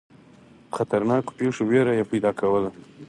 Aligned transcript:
خطرناکو 0.75 1.31
پیښو 1.39 1.61
وېره 1.69 1.93
یې 1.99 2.05
پیدا 2.11 2.31
کوله. 2.39 2.69